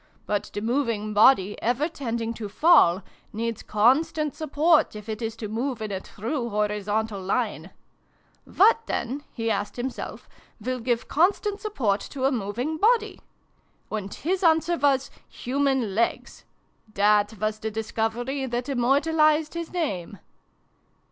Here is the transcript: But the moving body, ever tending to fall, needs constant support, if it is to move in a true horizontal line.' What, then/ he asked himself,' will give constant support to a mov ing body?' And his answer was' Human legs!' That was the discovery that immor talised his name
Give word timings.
But 0.25 0.49
the 0.51 0.61
moving 0.61 1.13
body, 1.13 1.61
ever 1.61 1.87
tending 1.87 2.33
to 2.33 2.49
fall, 2.49 3.03
needs 3.31 3.61
constant 3.61 4.33
support, 4.33 4.95
if 4.95 5.07
it 5.07 5.21
is 5.21 5.35
to 5.35 5.47
move 5.47 5.79
in 5.79 5.91
a 5.91 5.99
true 6.01 6.49
horizontal 6.49 7.21
line.' 7.21 7.69
What, 8.57 8.79
then/ 8.87 9.23
he 9.31 9.51
asked 9.51 9.75
himself,' 9.75 10.27
will 10.59 10.79
give 10.79 11.07
constant 11.07 11.61
support 11.61 11.99
to 12.09 12.25
a 12.25 12.31
mov 12.31 12.57
ing 12.57 12.77
body?' 12.77 13.21
And 13.91 14.11
his 14.11 14.43
answer 14.43 14.75
was' 14.75 15.11
Human 15.43 15.93
legs!' 15.93 16.45
That 16.95 17.37
was 17.39 17.59
the 17.59 17.69
discovery 17.69 18.47
that 18.47 18.65
immor 18.65 19.01
talised 19.03 19.53
his 19.53 19.71
name 19.71 20.17